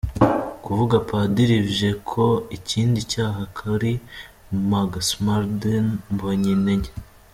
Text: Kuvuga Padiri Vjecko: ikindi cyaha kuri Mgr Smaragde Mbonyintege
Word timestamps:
Kuvuga 0.65 0.95
Padiri 1.09 1.57
Vjecko: 1.67 2.25
ikindi 2.57 2.99
cyaha 3.11 3.41
kuri 3.57 3.91
Mgr 4.69 5.01
Smaragde 5.09 5.73
Mbonyintege 6.13 6.89